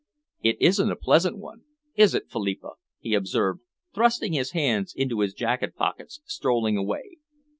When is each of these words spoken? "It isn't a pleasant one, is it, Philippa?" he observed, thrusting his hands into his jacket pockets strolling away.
"It 0.41 0.57
isn't 0.59 0.89
a 0.91 0.95
pleasant 0.95 1.37
one, 1.37 1.65
is 1.93 2.15
it, 2.15 2.27
Philippa?" 2.31 2.71
he 2.97 3.13
observed, 3.13 3.59
thrusting 3.93 4.33
his 4.33 4.49
hands 4.49 4.95
into 4.95 5.19
his 5.19 5.35
jacket 5.35 5.75
pockets 5.75 6.21
strolling 6.25 6.75
away. 6.75 7.17